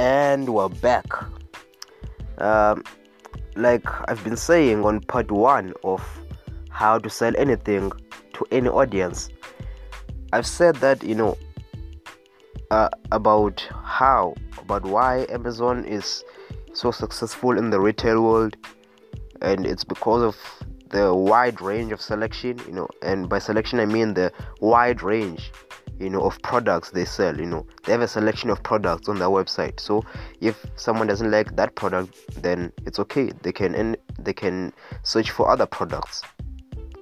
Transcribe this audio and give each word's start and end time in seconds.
and 0.00 0.48
we're 0.48 0.70
back. 0.70 1.04
Um, 2.38 2.82
like 3.54 3.84
I've 4.08 4.24
been 4.24 4.38
saying 4.38 4.82
on 4.82 5.00
part 5.00 5.30
one 5.30 5.74
of 5.84 6.02
how 6.70 6.96
to 6.98 7.10
sell 7.10 7.34
anything 7.36 7.92
to 8.32 8.46
any 8.50 8.70
audience, 8.70 9.28
I've 10.32 10.46
said 10.46 10.76
that 10.76 11.02
you 11.02 11.14
know 11.14 11.36
uh, 12.70 12.88
about 13.12 13.60
how, 13.84 14.36
about 14.56 14.84
why 14.84 15.26
Amazon 15.28 15.84
is 15.84 16.24
so 16.72 16.90
successful 16.90 17.58
in 17.58 17.68
the 17.68 17.78
retail 17.78 18.24
world, 18.24 18.56
and 19.42 19.66
it's 19.66 19.84
because 19.84 20.22
of 20.22 20.36
the 20.88 21.14
wide 21.14 21.60
range 21.60 21.92
of 21.92 22.00
selection, 22.00 22.58
you 22.66 22.72
know, 22.72 22.88
and 23.02 23.28
by 23.28 23.38
selection 23.38 23.78
I 23.78 23.84
mean 23.84 24.14
the 24.14 24.32
wide 24.60 25.02
range 25.02 25.52
you 26.00 26.10
know 26.10 26.22
of 26.22 26.40
products 26.42 26.90
they 26.90 27.04
sell 27.04 27.38
you 27.38 27.46
know. 27.46 27.66
They 27.84 27.92
have 27.92 28.00
a 28.00 28.08
selection 28.08 28.50
of 28.50 28.62
products 28.62 29.08
on 29.08 29.18
their 29.18 29.28
website. 29.28 29.78
So 29.78 30.04
if 30.40 30.64
someone 30.76 31.06
doesn't 31.06 31.30
like 31.30 31.54
that 31.56 31.74
product 31.74 32.42
then 32.42 32.72
it's 32.86 32.98
okay. 33.00 33.30
They 33.42 33.52
can 33.52 33.74
and 33.74 33.96
they 34.18 34.32
can 34.32 34.72
search 35.02 35.30
for 35.30 35.48
other 35.48 35.66
products. 35.66 36.22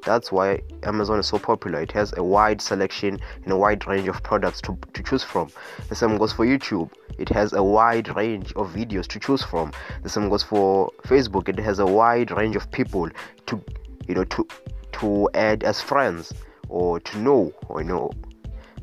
That's 0.04 0.32
why 0.32 0.60
amazon 0.82 1.18
is 1.18 1.26
so 1.26 1.38
popular. 1.38 1.80
It 1.80 1.92
has 1.92 2.12
a 2.16 2.23
wide 2.23 2.60
selection 2.60 3.18
and 3.45 3.52
a 3.52 3.56
wide 3.56 3.87
range 3.87 4.09
of 4.09 4.23
products 4.23 4.60
to, 4.62 4.78
to 4.95 5.02
choose 5.02 5.23
from. 5.23 5.51
The 5.88 5.95
same 5.95 6.18
goes 6.18 6.32
for 6.32 6.45
youtube. 6.45 6.90
It 7.18 7.28
has 7.30 7.52
a 7.52 7.62
wide 7.62 8.15
range 8.16 8.52
of 8.54 8.73
videos 8.73 9.06
to 9.09 9.20
choose 9.20 9.42
from. 9.42 9.73
The 10.02 10.09
same 10.09 10.28
goes 10.28 10.42
for 10.42 10.90
facebook. 11.04 11.48
It 11.48 11.59
has 11.59 11.78
a 11.78 11.87
wide 11.87 12.30
range 12.30 12.56
of 12.56 12.70
people 12.70 13.09
to 13.46 13.62
you 14.06 14.15
know 14.15 14.24
to 14.24 14.46
to 14.92 15.28
add 15.34 15.62
as 15.62 15.80
friends 15.80 16.32
or 16.68 17.01
to 17.01 17.18
know 17.18 17.52
or 17.68 17.82
you 17.82 17.88
know 17.88 18.10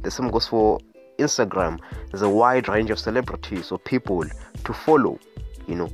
the 0.06 0.12
same 0.12 0.30
goes 0.30 0.48
for 0.48 0.80
Instagram. 1.18 1.80
There's 2.12 2.22
a 2.22 2.30
wide 2.30 2.70
range 2.70 2.92
of 2.92 3.00
celebrities 3.00 3.72
or 3.72 3.80
people 3.80 4.24
to 4.64 4.74
follow, 4.74 5.20
you 5.68 5.76
know. 5.76 5.90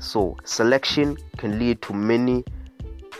So 0.00 0.36
selection 0.44 1.16
can 1.38 1.58
lead 1.58 1.80
to 1.82 1.94
many 1.94 2.44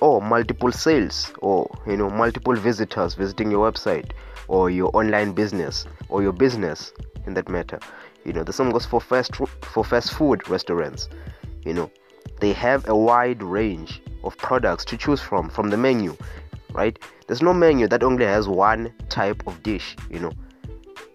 or 0.00 0.20
multiple 0.20 0.72
sales 0.72 1.32
or 1.40 1.70
you 1.86 1.96
know 1.96 2.10
multiple 2.10 2.54
visitors 2.54 3.14
visiting 3.14 3.50
your 3.50 3.70
website 3.70 4.10
or 4.48 4.68
your 4.70 4.90
online 4.94 5.32
business 5.32 5.86
or 6.08 6.22
your 6.22 6.32
business 6.32 6.92
in 7.26 7.34
that 7.34 7.48
matter. 7.48 7.78
You 8.24 8.32
know, 8.32 8.42
the 8.42 8.52
same 8.52 8.70
goes 8.70 8.86
for 8.86 9.00
fast 9.00 9.36
for 9.62 9.84
fast 9.84 10.12
food 10.12 10.48
restaurants. 10.48 11.08
You 11.64 11.74
know, 11.74 11.90
they 12.40 12.52
have 12.52 12.88
a 12.88 12.96
wide 12.96 13.42
range 13.42 14.02
of 14.24 14.36
products 14.36 14.84
to 14.86 14.96
choose 14.96 15.20
from 15.20 15.48
from 15.48 15.70
the 15.70 15.76
menu 15.76 16.16
right? 16.76 16.98
There's 17.26 17.42
no 17.42 17.52
menu 17.52 17.88
that 17.88 18.02
only 18.02 18.26
has 18.26 18.48
one 18.48 18.92
type 19.08 19.42
of 19.46 19.62
dish 19.62 19.96
you 20.10 20.20
know. 20.20 20.32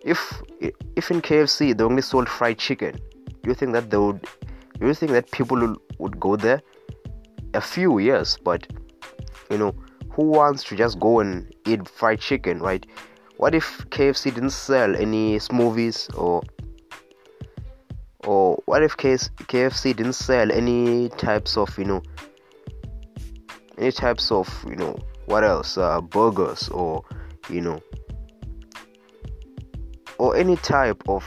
If 0.03 0.41
if 0.59 1.11
in 1.11 1.21
kfc 1.21 1.77
they 1.77 1.83
only 1.83 2.01
sold 2.01 2.27
fried 2.27 2.57
chicken 2.57 2.99
do 3.43 3.49
you 3.49 3.53
think 3.53 3.73
that 3.73 3.89
they 3.91 3.97
would 3.97 4.27
you 4.79 4.93
think 4.95 5.11
that 5.11 5.29
people 5.31 5.59
would, 5.59 5.77
would 5.99 6.19
go 6.19 6.35
there? 6.35 6.61
A 7.53 7.61
few 7.61 7.99
years 7.99 8.37
but 8.43 8.67
you 9.49 9.57
know 9.57 9.75
who 10.11 10.23
wants 10.23 10.63
to 10.65 10.75
just 10.75 10.99
go 10.99 11.19
and 11.19 11.53
eat 11.65 11.87
fried 11.87 12.19
chicken 12.19 12.59
right? 12.59 12.85
What 13.37 13.55
if 13.55 13.85
kfc 13.89 14.33
didn't 14.33 14.51
sell 14.51 14.95
any 14.95 15.37
smoothies 15.37 16.15
or 16.17 16.41
or 18.25 18.61
what 18.65 18.83
if 18.83 18.97
kfc 18.97 19.95
didn't 19.95 20.13
sell 20.13 20.51
any 20.51 21.09
types 21.09 21.57
of 21.57 21.77
you 21.77 21.85
know 21.85 22.01
any 23.77 23.91
types 23.91 24.31
of 24.31 24.47
you 24.67 24.75
know 24.75 24.95
what 25.25 25.43
else? 25.43 25.77
Uh, 25.77 26.01
burgers 26.01 26.69
or 26.69 27.03
you 27.49 27.61
know 27.61 27.81
or 30.17 30.35
any 30.35 30.55
type 30.57 31.01
of 31.07 31.23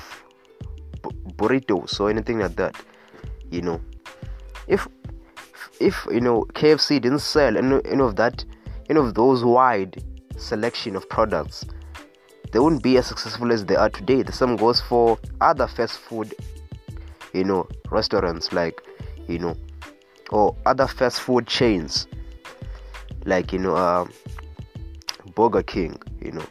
burritos 1.36 1.98
or 2.00 2.10
anything 2.10 2.38
like 2.38 2.56
that 2.56 2.76
you 3.50 3.62
know. 3.62 3.80
If 4.68 4.88
if 5.80 6.06
you 6.10 6.20
know 6.20 6.42
KFC 6.54 7.00
didn't 7.00 7.20
sell 7.20 7.56
any, 7.56 7.80
any 7.84 8.02
of 8.02 8.16
that 8.16 8.44
any 8.88 8.98
of 8.98 9.14
those 9.14 9.44
wide 9.44 10.02
selection 10.36 10.96
of 10.96 11.08
products 11.08 11.64
they 12.52 12.60
wouldn't 12.60 12.84
be 12.84 12.96
as 12.98 13.06
successful 13.06 13.50
as 13.50 13.66
they 13.66 13.74
are 13.74 13.90
today. 13.90 14.22
The 14.22 14.30
same 14.30 14.54
goes 14.54 14.80
for 14.80 15.18
other 15.40 15.66
fast 15.66 15.98
food 15.98 16.34
you 17.32 17.44
know 17.44 17.68
restaurants 17.90 18.52
like 18.52 18.80
you 19.28 19.38
know 19.38 19.56
or 20.30 20.56
other 20.64 20.86
fast 20.86 21.20
food 21.20 21.46
chains 21.46 22.06
like 23.24 23.52
you 23.52 23.58
know 23.58 23.74
uh, 23.74 24.06
Burger 25.34 25.62
King 25.62 26.00
you 26.20 26.32
know. 26.32 26.44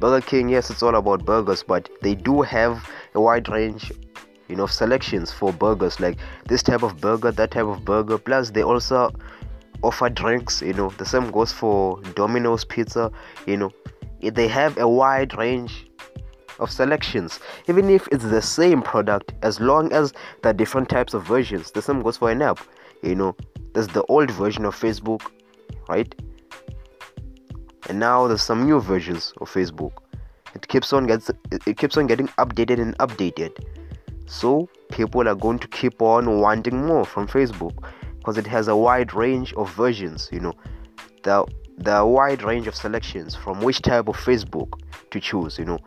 Burger 0.00 0.24
King 0.24 0.48
yes 0.48 0.70
it's 0.70 0.82
all 0.82 0.94
about 0.94 1.24
burgers 1.24 1.62
but 1.62 1.88
they 2.02 2.14
do 2.14 2.42
have 2.42 2.88
a 3.14 3.20
wide 3.20 3.48
range 3.48 3.92
you 4.48 4.56
know 4.56 4.64
of 4.64 4.72
selections 4.72 5.32
for 5.32 5.52
burgers 5.52 6.00
like 6.00 6.18
this 6.46 6.62
type 6.62 6.82
of 6.82 7.00
burger 7.00 7.30
that 7.32 7.50
type 7.50 7.64
of 7.66 7.84
burger. 7.84 8.18
Plus 8.18 8.50
they 8.50 8.62
also 8.62 9.12
offer 9.82 10.08
drinks 10.08 10.62
you 10.62 10.72
know. 10.72 10.90
The 10.90 11.06
same 11.06 11.30
goes 11.30 11.52
for 11.52 12.00
Domino's 12.14 12.64
pizza 12.64 13.10
you 13.46 13.56
know. 13.56 13.70
They 14.20 14.48
have 14.48 14.78
a 14.78 14.88
wide 14.88 15.36
range 15.36 15.86
of 16.60 16.70
selections 16.70 17.40
even 17.68 17.90
if 17.90 18.06
it's 18.12 18.24
the 18.24 18.40
same 18.40 18.80
product 18.80 19.32
as 19.42 19.60
long 19.60 19.92
as 19.92 20.12
there 20.42 20.50
are 20.50 20.54
different 20.54 20.88
types 20.88 21.14
of 21.14 21.24
versions. 21.24 21.70
The 21.70 21.82
same 21.82 22.02
goes 22.02 22.16
for 22.16 22.30
an 22.30 22.42
app 22.42 22.60
you 23.02 23.14
know. 23.14 23.36
There's 23.72 23.88
the 23.88 24.04
old 24.04 24.30
version 24.30 24.64
of 24.64 24.78
facebook 24.78 25.22
right? 25.88 26.14
And 27.88 27.98
now 28.00 28.26
there's 28.26 28.42
some 28.42 28.64
new 28.64 28.80
versions 28.80 29.32
of 29.40 29.50
Facebook. 29.50 29.92
It 30.54 30.68
keeps 30.68 30.92
on 30.92 31.06
gets 31.06 31.30
it 31.50 31.76
keeps 31.76 31.96
on 31.96 32.06
getting 32.06 32.28
updated 32.38 32.80
and 32.80 32.96
updated. 32.98 33.64
So 34.26 34.68
people 34.90 35.28
are 35.28 35.34
going 35.34 35.58
to 35.58 35.68
keep 35.68 36.00
on 36.00 36.40
wanting 36.40 36.86
more 36.86 37.04
from 37.04 37.26
Facebook 37.26 37.76
because 38.18 38.38
it 38.38 38.46
has 38.46 38.68
a 38.68 38.76
wide 38.76 39.12
range 39.12 39.52
of 39.54 39.72
versions, 39.74 40.28
you 40.32 40.40
know. 40.40 40.54
The 41.24 41.44
the 41.76 42.04
wide 42.06 42.42
range 42.42 42.66
of 42.68 42.74
selections 42.74 43.34
from 43.34 43.60
which 43.60 43.82
type 43.82 44.08
of 44.08 44.16
Facebook 44.16 44.80
to 45.10 45.20
choose, 45.20 45.58
you 45.58 45.64
know, 45.64 45.78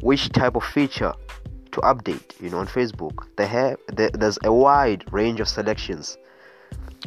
which 0.00 0.28
type 0.30 0.56
of 0.56 0.64
feature 0.64 1.14
to 1.72 1.80
update, 1.80 2.40
you 2.40 2.50
know, 2.50 2.58
on 2.58 2.66
Facebook. 2.66 3.26
They 3.36 3.46
have 3.46 3.78
there's 3.88 4.38
a 4.44 4.52
wide 4.52 5.04
range 5.12 5.40
of 5.40 5.48
selections 5.48 6.18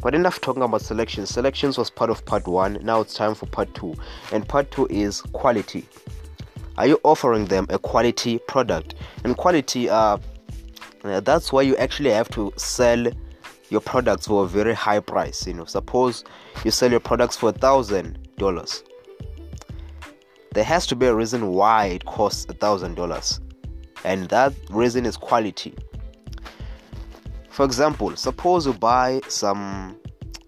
but 0.02 0.14
enough 0.14 0.40
talking 0.40 0.62
about 0.62 0.82
selections. 0.82 1.30
Selections 1.30 1.78
was 1.78 1.88
part 1.88 2.10
of 2.10 2.24
part 2.26 2.46
one. 2.46 2.78
Now 2.82 3.00
it's 3.00 3.14
time 3.14 3.34
for 3.34 3.46
part 3.46 3.72
two. 3.74 3.94
And 4.32 4.46
part 4.46 4.70
two 4.70 4.86
is 4.90 5.22
quality. 5.32 5.86
Are 6.76 6.86
you 6.86 6.98
offering 7.04 7.44
them 7.46 7.66
a 7.68 7.78
quality 7.78 8.38
product? 8.38 8.96
And 9.24 9.36
quality, 9.36 9.88
uh, 9.88 10.18
that's 11.02 11.52
why 11.52 11.62
you 11.62 11.76
actually 11.76 12.10
have 12.10 12.28
to 12.30 12.52
sell 12.56 13.06
your 13.70 13.80
products 13.80 14.26
for 14.26 14.44
a 14.44 14.46
very 14.48 14.74
high 14.74 15.00
price. 15.00 15.46
You 15.46 15.54
know, 15.54 15.66
suppose 15.66 16.24
you 16.64 16.70
sell 16.70 16.90
your 16.90 17.00
products 17.00 17.36
for 17.36 17.50
a 17.50 17.52
thousand 17.52 18.18
dollars. 18.36 18.82
There 20.52 20.64
has 20.64 20.86
to 20.88 20.96
be 20.96 21.06
a 21.06 21.14
reason 21.14 21.48
why 21.48 21.86
it 21.86 22.04
costs 22.04 22.46
a 22.48 22.54
thousand 22.54 22.96
dollars, 22.96 23.40
and 24.04 24.28
that 24.28 24.52
reason 24.68 25.06
is 25.06 25.16
quality 25.16 25.74
for 27.52 27.64
example 27.66 28.16
suppose 28.16 28.66
you 28.66 28.72
buy 28.72 29.20
some 29.28 29.96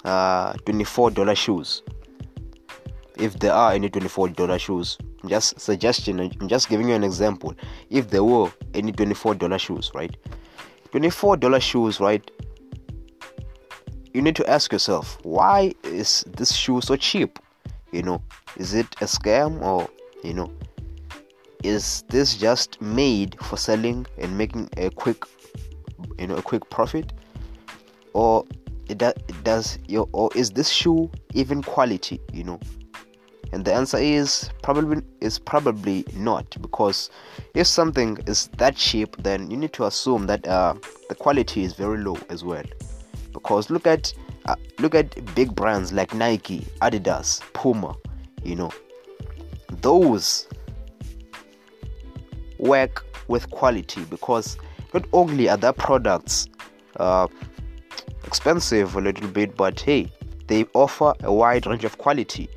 uh, 0.05 0.55
$24 0.55 1.37
shoes. 1.37 1.83
If 3.17 3.39
there 3.39 3.53
are 3.53 3.73
any 3.73 3.89
$24 3.89 4.59
shoes 4.59 4.99
just 5.27 5.59
suggestion 5.59 6.21
i'm 6.21 6.49
just 6.49 6.69
giving 6.69 6.89
you 6.89 6.95
an 6.95 7.05
example. 7.05 7.55
If 7.91 8.11
there 8.11 8.25
were 8.25 8.51
any 8.75 8.93
$24 8.93 9.59
shoes 9.61 9.91
right? 9.95 10.17
$24 10.93 11.63
shoes 11.63 12.01
right? 12.01 12.31
You 14.13 14.23
need 14.23 14.37
to 14.37 14.49
ask 14.49 14.73
yourself 14.73 15.19
why 15.23 15.73
is 15.83 16.25
this 16.37 16.53
shoe 16.55 16.81
so 16.81 16.97
cheap? 16.97 17.39
You 17.93 18.03
know 18.03 18.23
is 18.57 18.75
it 18.75 18.87
a 19.01 19.05
scam 19.05 19.61
or 19.63 19.89
you 20.23 20.35
know 20.35 20.51
is 21.63 22.05
this 22.09 22.37
just 22.37 22.81
made 22.81 23.37
for 23.43 23.57
selling 23.57 24.07
and 24.19 24.37
making 24.37 24.69
a 24.77 24.91
quick 24.91 25.25
you 26.19 26.27
know 26.27 26.37
a 26.37 26.43
quick 26.43 26.69
profit? 26.71 27.13
Or 28.13 28.45
it, 28.89 28.99
do, 28.99 29.07
it 29.07 29.45
does 29.45 29.79
your 29.89 30.09
or 30.13 30.31
is 30.35 30.51
this 30.51 30.69
shoe 30.69 31.11
even 31.33 31.63
quality 31.63 32.21
you 32.33 32.45
know? 32.45 32.61
And 33.53 33.65
the 33.65 33.73
answer 33.73 33.99
is 33.99 34.51
probably 34.63 35.03
is 35.21 35.39
probably 35.39 36.05
not 36.17 36.57
because 36.61 37.11
if 37.55 37.67
something 37.67 38.19
is 38.27 38.49
that 38.59 38.77
cheap 38.77 39.17
then 39.23 39.51
you 39.51 39.57
need 39.57 39.73
to 39.75 39.85
assume 39.85 40.27
that 40.27 40.47
uh, 40.47 40.75
the 41.09 41.15
quality 41.15 41.63
is 41.63 41.73
very 41.75 41.99
low 41.99 42.19
as 42.31 42.43
well. 42.45 42.65
Because 43.33 43.71
look 43.71 43.87
at 43.87 44.13
uh, 44.47 44.57
look 44.79 44.95
at 44.95 45.35
big 45.35 45.55
brands 45.55 45.93
like 45.93 46.15
Nike, 46.15 46.67
Adidas, 46.83 47.41
Puma, 47.53 47.97
you 48.43 48.57
know? 48.57 48.71
Those 49.81 50.47
work 52.59 53.05
with 53.29 53.51
quality 53.51 54.05
because 54.05 54.57
not 54.95 55.07
only 55.13 55.49
are 55.49 55.57
their 55.57 55.73
products 55.73 56.49
uh, 56.97 57.27
expensive 58.25 58.97
a 58.97 59.01
little 59.01 59.29
bit, 59.29 59.57
but 59.57 59.79
hey, 59.81 60.11
they 60.47 60.65
offer 60.75 61.13
a 61.23 61.33
wide 61.33 61.67
range 61.67 61.85
of 61.85 61.99
quality. 61.99 62.49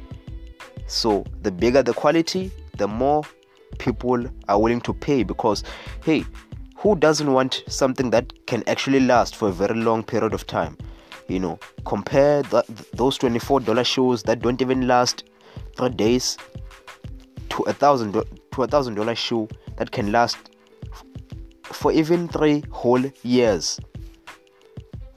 So 0.88 1.26
the 1.42 1.52
bigger 1.52 1.84
the 1.84 1.94
quality, 1.94 2.52
the 2.78 2.88
more 2.88 3.24
people 3.80 4.26
are 4.48 4.60
willing 4.60 4.82
to 4.82 4.94
pay 4.94 5.24
because 5.24 5.64
hey, 6.04 6.24
who 6.78 6.96
doesn't 6.96 7.32
want 7.32 7.64
something 7.68 8.12
that 8.12 8.46
can 8.46 8.64
actually 8.68 9.02
last 9.02 9.36
for 9.36 9.50
a 9.50 9.52
very 9.52 9.76
long 9.76 10.04
period 10.04 10.34
of 10.34 10.48
time 10.48 10.78
you 11.28 11.40
know 11.40 11.60
compare 11.86 12.42
the, 12.44 12.64
those 12.94 13.18
$24 13.18 13.86
shoes 13.86 14.24
that 14.24 14.40
don't 14.40 14.62
even 14.62 14.88
last 14.88 15.26
three 15.76 15.90
days 15.90 16.38
to 17.50 17.64
a 17.64 17.74
thousand 17.74 18.14
to 18.14 18.64
a 18.64 18.68
thousand 18.68 18.96
dollar 18.96 19.16
shoe 19.16 19.48
that 19.78 19.92
can 19.92 20.12
last 20.12 20.52
for 21.74 21.92
even 21.92 22.28
three 22.28 22.64
whole 22.72 23.04
years. 23.24 23.80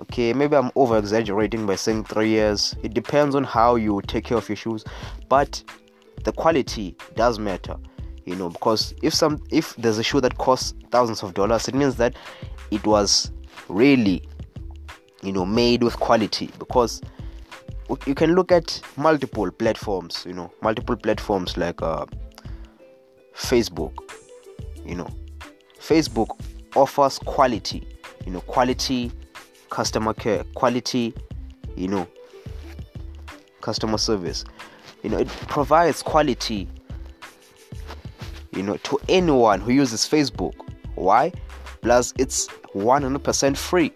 Okay 0.00 0.32
maybe 0.32 0.56
i'm 0.56 0.70
over 0.76 0.96
exaggerating 0.96 1.66
by 1.66 1.76
saying 1.76 2.04
three 2.04 2.30
years. 2.30 2.74
It 2.82 2.94
depends 2.94 3.34
on 3.34 3.44
how 3.44 3.76
you 3.76 4.00
take 4.06 4.24
care 4.24 4.38
of 4.38 4.48
your 4.48 4.56
shoes 4.56 4.84
but 5.28 5.62
the 6.24 6.32
quality 6.32 6.96
does 7.14 7.38
matter 7.38 7.76
you 8.24 8.36
know 8.36 8.48
because 8.48 8.94
if 9.02 9.14
some 9.14 9.42
if 9.50 9.74
there's 9.76 9.98
a 9.98 10.02
shoe 10.02 10.20
that 10.20 10.36
costs 10.38 10.74
thousands 10.90 11.22
of 11.22 11.34
dollars 11.34 11.68
it 11.68 11.74
means 11.74 11.96
that 11.96 12.14
it 12.70 12.84
was 12.86 13.30
really 13.68 14.22
you 15.22 15.32
know 15.32 15.44
made 15.46 15.82
with 15.82 15.98
quality 15.98 16.50
because 16.58 17.00
you 18.06 18.14
can 18.14 18.34
look 18.34 18.52
at 18.52 18.80
multiple 18.96 19.50
platforms 19.50 20.24
you 20.26 20.32
know 20.32 20.52
multiple 20.62 20.96
platforms 20.96 21.56
like 21.56 21.82
uh, 21.82 22.04
facebook 23.34 23.92
you 24.84 24.94
know 24.94 25.08
facebook 25.80 26.38
offers 26.76 27.18
quality 27.18 27.86
you 28.24 28.32
know 28.32 28.40
quality 28.42 29.10
customer 29.70 30.14
care 30.14 30.44
quality 30.54 31.12
you 31.76 31.88
know 31.88 32.06
customer 33.60 33.98
service. 33.98 34.44
You 35.02 35.10
know 35.10 35.18
it 35.18 35.28
provides 35.28 36.02
quality 36.02 36.68
you 38.52 38.62
know 38.62 38.76
to 38.78 38.98
anyone 39.08 39.60
who 39.60 39.72
uses 39.72 40.02
facebook. 40.02 40.54
Why? 40.94 41.32
Plus 41.80 42.12
it's 42.18 42.48
100% 42.74 43.56
free. 43.56 43.92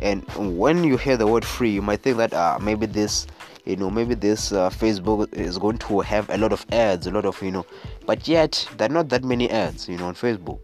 And 0.00 0.24
when 0.58 0.84
you 0.84 0.96
hear 0.96 1.16
the 1.16 1.26
word 1.26 1.44
free 1.44 1.70
you 1.70 1.82
might 1.82 2.02
think 2.02 2.18
that 2.18 2.32
uh, 2.32 2.58
maybe 2.60 2.86
this 2.86 3.26
you 3.64 3.76
know 3.76 3.90
maybe 3.90 4.14
this 4.14 4.52
uh, 4.52 4.68
facebook 4.68 5.32
is 5.32 5.58
going 5.58 5.78
to 5.78 6.00
have 6.00 6.28
a 6.30 6.36
lot 6.36 6.52
of 6.52 6.64
ads 6.72 7.06
a 7.06 7.10
lot 7.10 7.24
of 7.24 7.40
you 7.42 7.50
know 7.50 7.64
but 8.06 8.28
yet 8.28 8.68
there 8.76 8.88
are 8.88 8.92
not 8.92 9.08
that 9.08 9.24
many 9.24 9.50
ads 9.50 9.88
you 9.88 9.96
know 9.96 10.06
on 10.06 10.14
facebook. 10.14 10.60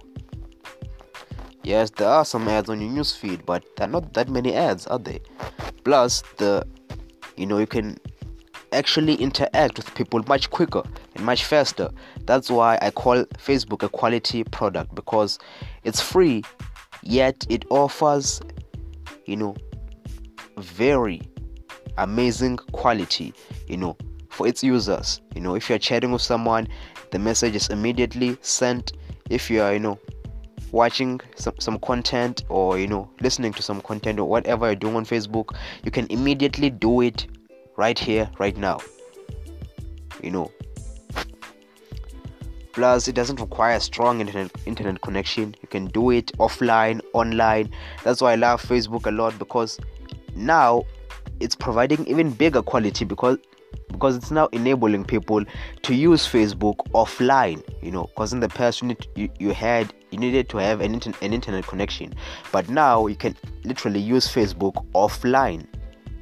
Yes 1.63 1.91
there 1.91 2.09
are 2.09 2.25
some 2.25 2.49
ads 2.49 2.71
on 2.71 2.81
your 2.81 2.91
news 2.91 3.15
feed 3.15 3.45
but 3.45 3.65
there 3.77 3.87
are 3.87 3.91
not 3.91 4.15
that 4.15 4.29
many 4.29 4.55
ads 4.55 4.87
are 4.87 4.99
they 4.99 5.21
plus 5.85 6.23
the 6.39 6.67
you 7.37 7.47
know 7.47 7.59
you 7.59 7.67
can 7.67 7.99
actually 8.73 9.15
interact 9.17 9.77
with 9.77 9.95
people 9.95 10.23
much 10.29 10.49
quicker 10.51 10.83
and 11.17 11.25
much 11.25 11.45
faster. 11.45 11.91
That's 12.25 12.51
why 12.51 12.79
i 12.81 12.91
call 12.91 13.25
facebook 13.25 13.83
a 13.83 13.89
quality 13.89 14.45
product 14.45 14.95
because 14.95 15.39
it's 15.85 16.01
free 16.01 16.43
yet 17.03 17.47
it 17.49 17.65
offers 17.71 18.41
you 19.27 19.37
know 19.37 19.57
very 20.57 21.21
amazing 22.01 22.57
quality 22.57 23.33
you 23.67 23.77
know 23.77 23.97
for 24.29 24.47
its 24.47 24.63
users. 24.63 25.21
You 25.35 25.41
know 25.41 25.55
if 25.55 25.69
you're 25.69 25.79
chatting 25.79 26.13
with 26.13 26.23
someone 26.23 26.69
the 27.11 27.19
message 27.19 27.55
is 27.57 27.69
immediately 27.69 28.37
sent. 28.41 28.93
If 29.29 29.51
you 29.51 29.63
are 29.63 29.73
you 29.73 29.81
know 29.81 29.99
watching 30.73 31.21
some, 31.35 31.55
some 31.59 31.79
content 31.81 32.45
or 32.49 32.79
you 32.79 32.87
know 32.87 33.11
listening 33.21 33.53
to 33.53 33.63
some 33.63 33.81
content 33.81 34.19
or 34.19 34.29
whatever 34.29 34.67
you're 34.67 34.77
doing 34.77 34.95
on 34.95 35.05
facebook 35.05 35.57
you 35.83 35.91
can 35.91 36.07
immediately 36.11 36.71
do 36.71 37.01
it 37.01 37.27
right 37.77 37.99
here 37.99 38.31
right 38.39 38.57
now. 38.57 38.79
You 40.23 40.31
know. 40.31 40.51
Plus 42.73 43.09
it 43.09 43.15
doesn't 43.15 43.41
require 43.41 43.77
a 43.77 43.81
strong 43.81 44.21
internet 44.21 44.51
internet 44.67 45.01
connection. 45.01 45.55
You 45.61 45.69
can 45.69 45.87
do 45.87 46.11
it 46.11 46.33
offline 46.39 47.01
online. 47.15 47.71
That's 48.05 48.21
why 48.21 48.33
i 48.33 48.37
love 48.37 48.63
facebook 48.63 49.07
a 49.07 49.11
lot 49.11 49.39
because 49.39 49.79
now 50.37 50.85
it's 51.41 51.55
providing 51.55 52.07
even 52.07 52.31
bigger 52.31 52.63
quality 52.63 53.05
because 53.05 53.39
because 53.89 54.17
it's 54.17 54.31
now 54.31 54.47
enabling 54.49 55.05
people 55.05 55.45
to 55.83 55.95
use 55.95 56.27
Facebook 56.27 56.77
offline. 56.93 57.63
You 57.83 57.91
know, 57.91 58.05
because 58.05 58.33
in 58.33 58.41
the 58.41 58.49
past 58.49 58.83
you 58.83 58.89
need 58.89 59.07
you, 59.17 59.29
you 59.39 59.53
had 59.53 59.93
you 60.11 60.19
needed 60.19 60.49
to 60.51 60.59
have 60.59 60.81
an, 60.81 60.95
inter- 60.95 61.13
an 61.23 61.33
internet 61.33 61.67
connection, 61.67 62.15
but 62.53 62.69
now 62.69 63.07
you 63.07 63.17
can 63.17 63.37
literally 63.65 64.01
use 64.01 64.27
Facebook 64.27 64.75
offline. 64.93 65.67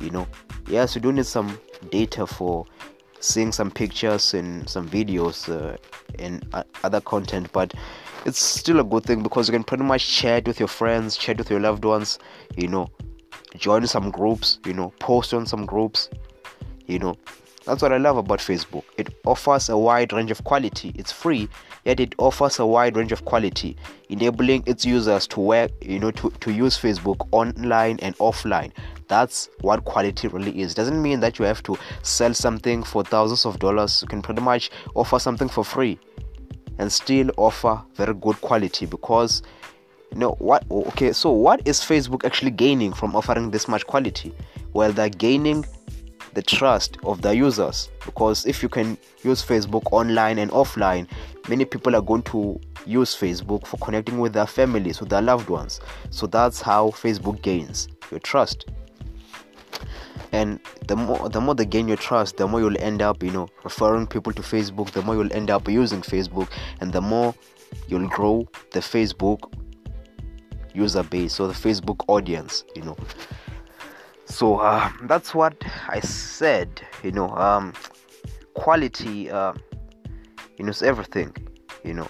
You 0.00 0.10
know, 0.10 0.28
yes, 0.68 0.94
you 0.94 1.00
do 1.00 1.12
need 1.12 1.26
some 1.26 1.58
data 1.90 2.26
for 2.26 2.66
seeing 3.20 3.50
some 3.50 3.70
pictures 3.70 4.34
and 4.34 4.68
some 4.68 4.88
videos 4.88 5.48
uh, 5.48 5.76
and 6.18 6.46
uh, 6.52 6.62
other 6.84 7.00
content, 7.00 7.50
but 7.52 7.74
it's 8.24 8.38
still 8.38 8.80
a 8.80 8.84
good 8.84 9.04
thing 9.04 9.22
because 9.22 9.48
you 9.48 9.52
can 9.52 9.64
pretty 9.64 9.84
much 9.84 10.06
chat 10.06 10.46
with 10.46 10.58
your 10.60 10.68
friends, 10.68 11.16
chat 11.16 11.38
with 11.38 11.50
your 11.50 11.60
loved 11.60 11.84
ones. 11.84 12.18
You 12.56 12.68
know, 12.68 12.88
join 13.56 13.86
some 13.86 14.10
groups. 14.10 14.58
You 14.64 14.74
know, 14.74 14.92
post 14.98 15.34
on 15.34 15.46
some 15.46 15.66
groups. 15.66 16.08
You 16.86 16.98
know, 16.98 17.16
that's 17.68 17.82
what 17.82 17.92
I 17.92 17.98
love 17.98 18.16
about 18.16 18.38
Facebook. 18.38 18.84
It 18.96 19.14
offers 19.26 19.68
a 19.68 19.76
wide 19.76 20.14
range 20.14 20.30
of 20.30 20.42
quality. 20.44 20.90
It's 20.94 21.12
free, 21.12 21.50
yet 21.84 22.00
it 22.00 22.14
offers 22.16 22.58
a 22.58 22.64
wide 22.64 22.96
range 22.96 23.12
of 23.12 23.26
quality, 23.26 23.76
enabling 24.08 24.62
its 24.66 24.86
users 24.86 25.26
to 25.26 25.40
work, 25.40 25.70
you 25.82 25.98
know, 25.98 26.10
to, 26.12 26.30
to 26.30 26.50
use 26.50 26.78
Facebook 26.78 27.28
online 27.30 27.98
and 28.00 28.16
offline. 28.16 28.72
That's 29.08 29.50
what 29.60 29.84
quality 29.84 30.28
really 30.28 30.58
is. 30.58 30.74
Doesn't 30.74 31.02
mean 31.02 31.20
that 31.20 31.38
you 31.38 31.44
have 31.44 31.62
to 31.64 31.76
sell 32.02 32.32
something 32.32 32.82
for 32.82 33.04
thousands 33.04 33.44
of 33.44 33.58
dollars. 33.58 34.00
You 34.00 34.08
can 34.08 34.22
pretty 34.22 34.40
much 34.40 34.70
offer 34.94 35.18
something 35.18 35.48
for 35.50 35.62
free 35.62 35.98
and 36.78 36.90
still 36.90 37.30
offer 37.36 37.82
very 37.96 38.14
good 38.14 38.40
quality 38.40 38.86
because 38.86 39.42
know 40.14 40.30
what 40.38 40.64
okay 40.70 41.12
so 41.12 41.30
what 41.30 41.66
is 41.66 41.80
facebook 41.80 42.24
actually 42.24 42.50
gaining 42.50 42.92
from 42.92 43.14
offering 43.14 43.50
this 43.50 43.68
much 43.68 43.86
quality 43.86 44.34
well 44.72 44.92
they're 44.92 45.08
gaining 45.08 45.64
the 46.34 46.42
trust 46.42 46.98
of 47.04 47.20
the 47.22 47.34
users 47.34 47.90
because 48.04 48.46
if 48.46 48.62
you 48.62 48.68
can 48.68 48.96
use 49.24 49.44
Facebook 49.44 49.82
online 49.90 50.38
and 50.38 50.52
offline, 50.52 51.08
many 51.48 51.64
people 51.64 51.96
are 51.96 52.02
going 52.02 52.22
to 52.22 52.60
use 52.86 53.16
Facebook 53.16 53.66
for 53.66 53.76
connecting 53.78 54.18
with 54.18 54.34
their 54.34 54.46
families, 54.46 55.00
with 55.00 55.08
their 55.08 55.22
loved 55.22 55.48
ones. 55.48 55.80
So 56.10 56.28
that's 56.28 56.60
how 56.60 56.90
Facebook 56.90 57.42
gains 57.42 57.88
your 58.10 58.20
trust. 58.20 58.66
And 60.30 60.60
the 60.86 60.94
more 60.94 61.28
the 61.28 61.40
more 61.40 61.56
they 61.56 61.64
gain 61.64 61.88
your 61.88 61.96
trust, 61.96 62.36
the 62.36 62.46
more 62.46 62.60
you'll 62.60 62.78
end 62.78 63.02
up, 63.02 63.22
you 63.22 63.30
know, 63.30 63.48
referring 63.64 64.06
people 64.06 64.32
to 64.32 64.42
Facebook, 64.42 64.90
the 64.90 65.02
more 65.02 65.16
you'll 65.16 65.32
end 65.32 65.50
up 65.50 65.68
using 65.68 66.02
Facebook, 66.02 66.48
and 66.80 66.92
the 66.92 67.00
more 67.00 67.34
you'll 67.88 68.08
grow 68.08 68.46
the 68.72 68.80
Facebook 68.80 69.50
user 70.78 71.02
base 71.02 71.40
or 71.40 71.48
the 71.48 71.54
Facebook 71.54 72.04
audience, 72.08 72.64
you 72.74 72.82
know. 72.82 72.96
So 74.28 74.58
uh, 74.58 74.90
that's 75.04 75.34
what 75.34 75.54
i 75.88 76.00
said 76.00 76.68
you 77.02 77.10
know 77.10 77.30
um, 77.30 77.72
quality 78.54 79.30
uh, 79.30 79.54
you 80.58 80.64
know 80.64 80.70
is 80.70 80.82
everything 80.82 81.34
you 81.84 81.94
know. 81.94 82.08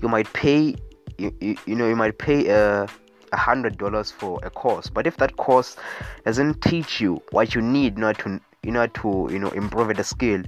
You 0.00 0.08
might 0.08 0.32
pay 0.32 0.74
you, 1.18 1.32
you, 1.40 1.76
know 1.76 1.88
you 1.88 1.94
might 1.94 2.18
pay 2.18 2.50
uh, 2.50 2.86
a 3.32 3.36
hundred 3.36 3.78
dollars 3.78 4.10
for 4.10 4.40
a 4.42 4.50
course 4.50 4.88
but 4.88 5.06
if 5.06 5.16
that 5.18 5.36
course 5.36 5.76
doesn't 6.24 6.60
teach 6.60 7.00
you 7.00 7.22
what 7.30 7.54
you 7.54 7.62
need 7.62 7.98
not 7.98 8.18
to 8.20 8.40
you 8.64 8.72
know 8.72 8.86
to 8.86 9.28
you 9.30 9.38
know 9.38 9.50
improve 9.50 9.96
the 9.96 10.02
skill 10.02 10.42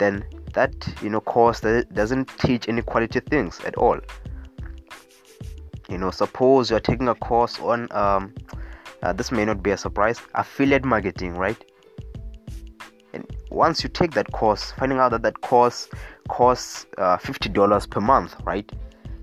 then 0.00 0.24
that 0.54 0.74
you 1.02 1.10
know 1.10 1.20
course 1.20 1.60
that 1.60 1.94
doesn't 1.94 2.26
teach 2.38 2.68
any 2.68 2.82
quality 2.82 3.20
things 3.20 3.60
at 3.60 3.76
all 3.76 3.98
you 5.90 5.98
know 5.98 6.10
suppose 6.10 6.70
you're 6.70 6.80
taking 6.80 7.08
a 7.08 7.14
course 7.14 7.58
on 7.60 7.90
um, 7.92 8.32
uh, 9.02 9.12
this 9.12 9.32
may 9.32 9.44
not 9.44 9.62
be 9.62 9.70
a 9.70 9.76
surprise 9.76 10.20
affiliate 10.34 10.84
marketing 10.84 11.34
right? 11.34 11.64
And 13.12 13.26
once 13.50 13.82
you 13.82 13.88
take 13.88 14.12
that 14.12 14.30
course 14.30 14.72
finding 14.72 14.98
out 14.98 15.10
that 15.10 15.22
that 15.22 15.40
course 15.40 15.88
costs 16.28 16.86
uh, 16.98 17.16
$50 17.16 17.90
per 17.90 18.00
month 18.00 18.36
right? 18.44 18.70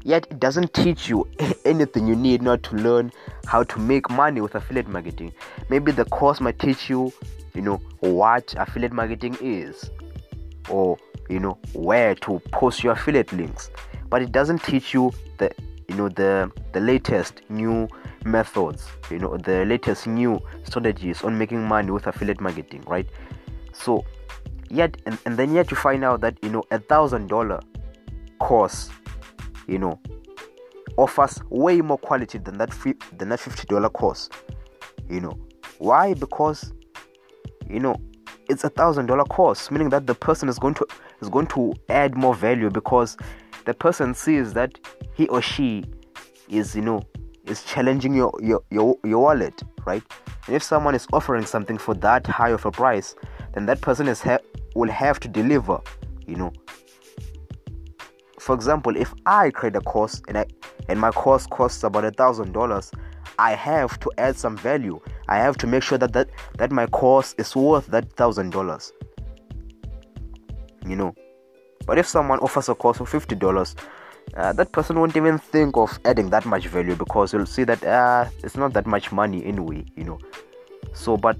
Yet 0.03 0.27
it 0.29 0.39
doesn't 0.39 0.73
teach 0.73 1.09
you 1.09 1.27
anything 1.65 2.07
you 2.07 2.15
need 2.15 2.41
not 2.41 2.63
to 2.63 2.75
learn 2.75 3.11
how 3.45 3.63
to 3.63 3.79
make 3.79 4.09
money 4.09 4.41
with 4.41 4.55
affiliate 4.55 4.87
marketing. 4.87 5.33
Maybe 5.69 5.91
the 5.91 6.05
course 6.05 6.41
might 6.41 6.59
teach 6.59 6.89
you 6.89 7.13
you 7.53 7.61
know 7.61 7.81
what 8.01 8.53
affiliate 8.57 8.93
marketing 8.93 9.37
is 9.41 9.89
or 10.69 10.97
you 11.29 11.39
know 11.39 11.57
where 11.73 12.13
to 12.15 12.39
post 12.51 12.83
your 12.83 12.93
affiliate 12.93 13.31
links. 13.31 13.69
But 14.09 14.21
it 14.21 14.31
doesn't 14.31 14.63
teach 14.63 14.93
you 14.93 15.11
the 15.37 15.51
you 15.87 15.95
know 15.95 16.09
the 16.09 16.51
the 16.73 16.79
latest 16.79 17.41
new 17.49 17.87
methods 18.25 18.87
you 19.09 19.19
know 19.19 19.37
the 19.37 19.65
latest 19.65 20.07
new 20.07 20.39
strategies 20.63 21.23
on 21.23 21.37
making 21.37 21.63
money 21.63 21.91
with 21.91 22.07
affiliate 22.07 22.41
marketing 22.41 22.83
right? 22.87 23.07
So 23.73 24.05
yet 24.69 24.97
and, 25.05 25.17
and 25.25 25.37
then 25.37 25.53
yet 25.53 25.71
you 25.71 25.77
find 25.77 26.03
out 26.03 26.21
that 26.21 26.37
you 26.43 26.49
know 26.49 26.63
a 26.71 26.79
thousand 26.79 27.27
dollar 27.27 27.61
course 28.39 28.89
you 29.67 29.77
know 29.79 29.99
offers 30.97 31.39
way 31.49 31.79
more 31.81 31.97
quality 31.97 32.37
than 32.37 32.57
that 32.57 32.73
fi- 32.73 32.95
than 33.17 33.29
that 33.29 33.39
fifty 33.39 33.65
dollar 33.67 33.89
course 33.89 34.29
you 35.09 35.21
know. 35.21 35.37
Why? 35.79 36.13
Because 36.13 36.73
you 37.69 37.79
know 37.79 37.95
it's 38.49 38.63
a 38.63 38.69
thousand 38.69 39.07
dollar 39.07 39.25
course 39.25 39.69
meaning 39.69 39.89
that 39.89 40.07
the 40.07 40.15
person 40.15 40.49
is 40.49 40.57
going 40.57 40.73
to 40.73 40.85
is 41.21 41.29
going 41.29 41.47
to 41.47 41.73
add 41.89 42.15
more 42.15 42.33
value 42.33 42.69
because 42.69 43.17
the 43.67 43.73
person 43.73 44.13
sees 44.13 44.53
that 44.53 44.79
he 45.13 45.27
or 45.27 45.41
she 45.41 45.83
is 46.47 46.73
you 46.73 46.81
know 46.81 47.01
is 47.45 47.63
challenging 47.63 48.13
your 48.13 48.31
your 48.41 48.63
your, 48.71 48.97
your 49.03 49.19
wallet 49.19 49.61
right? 49.85 50.03
And 50.47 50.55
if 50.55 50.63
someone 50.63 50.95
is 50.95 51.05
offering 51.11 51.45
something 51.45 51.77
for 51.77 51.93
that 51.95 52.25
high 52.25 52.51
of 52.51 52.65
a 52.65 52.71
price 52.71 53.15
then 53.53 53.65
that 53.65 53.81
person 53.81 54.07
is 54.07 54.21
ha- 54.21 54.39
will 54.73 54.89
have 54.89 55.19
to 55.19 55.27
deliver 55.27 55.79
you 56.25 56.35
know. 56.35 56.53
For 58.39 58.55
example 58.55 58.95
if 58.95 59.13
i 59.25 59.49
create 59.49 59.75
a 59.75 59.81
course 59.81 60.21
and 60.29 60.37
i 60.37 60.45
and 60.87 60.97
my 60.97 61.11
course 61.11 61.45
costs 61.45 61.83
about 61.83 62.05
a 62.05 62.11
thousand 62.11 62.53
dollars 62.53 62.89
i 63.37 63.51
have 63.51 63.99
to 63.99 64.09
add 64.17 64.37
some 64.37 64.55
value. 64.55 64.99
I 65.27 65.37
have 65.39 65.57
to 65.57 65.67
make 65.67 65.83
sure 65.83 65.97
that 65.97 66.13
that, 66.13 66.29
that 66.57 66.71
my 66.71 66.87
course 66.87 67.35
is 67.37 67.53
worth 67.53 67.87
that 67.87 68.13
thousand 68.13 68.51
dollars. 68.51 68.93
You 70.85 70.95
know 70.95 71.13
but 71.87 71.97
if 71.97 72.05
someone 72.05 72.37
offers 72.39 72.69
a 72.69 72.75
course 72.75 72.97
for 72.97 73.07
fifty 73.07 73.33
dollars 73.33 73.75
uh, 74.35 74.53
that 74.53 74.71
person 74.71 74.99
won't 74.99 75.15
even 75.15 75.37
think 75.37 75.77
of 75.77 75.99
adding 76.05 76.29
that 76.29 76.45
much 76.45 76.67
value 76.67 76.95
because 76.95 77.33
you'll 77.33 77.45
see 77.45 77.63
that 77.63 77.83
uh, 77.83 78.25
it's 78.43 78.57
not 78.57 78.73
that 78.73 78.85
much 78.85 79.11
money 79.11 79.43
anyway 79.45 79.83
you 79.95 80.03
know. 80.03 80.19
So 80.93 81.17
but 81.17 81.37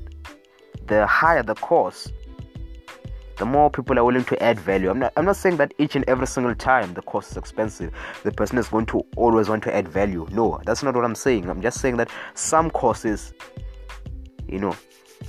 the 0.88 1.06
higher 1.06 1.44
the 1.44 1.56
course, 1.56 2.12
the 3.38 3.46
more 3.46 3.70
people 3.70 4.00
are 4.00 4.06
willing 4.06 4.24
to 4.26 4.42
add 4.42 4.60
value. 4.60 4.90
I'm 4.90 5.00
not 5.00 5.14
i'm 5.18 5.26
not 5.26 5.36
saying 5.36 5.58
that 5.58 5.74
each 5.78 5.96
and 5.96 6.06
every 6.08 6.28
single 6.28 6.56
time 6.56 6.94
the 6.94 7.02
course 7.02 7.32
is 7.32 7.38
expensive 7.38 7.94
the 8.24 8.32
person 8.32 8.58
is 8.58 8.68
going 8.68 8.86
to 8.88 9.06
always 9.16 9.50
want 9.50 9.64
to 9.64 9.76
add 9.76 9.88
value. 9.88 10.28
No 10.32 10.60
that's 10.66 10.82
not 10.82 10.96
what 10.96 11.06
i'm 11.06 11.16
saying. 11.16 11.50
I'm 11.50 11.62
just 11.62 11.82
saying 11.82 11.98
that 11.98 12.10
some 12.36 12.72
courses 12.72 13.34
you 14.48 14.60
know 14.60 14.76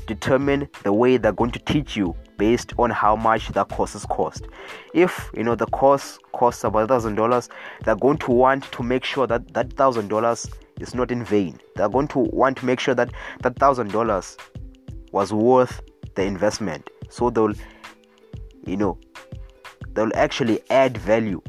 determine 0.06 0.68
the 0.84 0.92
way 0.92 1.16
they're 1.16 1.32
going 1.32 1.50
to 1.50 1.58
teach 1.58 1.96
you 1.96 2.14
based 2.38 2.72
on 2.78 2.88
how 2.88 3.14
much 3.14 3.48
that 3.48 3.68
course 3.68 4.02
cost. 4.06 4.46
If 4.94 5.30
you 5.34 5.44
know 5.44 5.54
the 5.54 5.66
course 5.66 6.18
costs 6.32 6.64
about 6.64 6.88
thousand 6.88 7.16
dollars, 7.16 7.50
they're 7.84 7.96
going 7.96 8.18
to 8.18 8.30
want 8.30 8.64
to 8.72 8.82
make 8.82 9.04
sure 9.04 9.26
that 9.26 9.52
that 9.52 9.74
thousand 9.74 10.08
dollars 10.08 10.48
is 10.80 10.94
not 10.94 11.10
in 11.10 11.24
vain. 11.24 11.60
They're 11.76 11.88
going 11.88 12.08
to 12.08 12.20
want 12.20 12.56
to 12.58 12.66
make 12.66 12.80
sure 12.80 12.94
that 12.94 13.10
that 13.42 13.58
thousand 13.58 13.92
dollars 13.92 14.36
was 15.12 15.32
worth 15.32 15.82
the 16.14 16.22
investment. 16.22 16.88
So 17.10 17.30
they'll, 17.30 17.54
you 18.64 18.76
know, 18.76 18.98
they'll 19.92 20.14
actually 20.14 20.60
add 20.70 20.96
value. 20.96 21.42